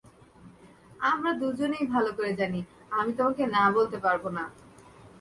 [1.01, 2.59] আমরা দুজনেই ভালো করে জানি,
[2.91, 4.43] আমি তোমাকে না বলতে পারবো না।